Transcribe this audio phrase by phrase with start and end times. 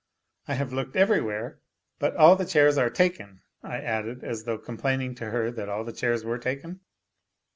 [0.47, 1.59] "I have looked everywhere,
[1.99, 5.83] but all the chairs are taken," I added, as though complaining to her that all
[5.83, 6.79] the chairs were taken.